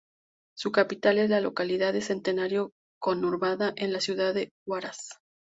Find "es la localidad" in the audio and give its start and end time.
1.19-1.93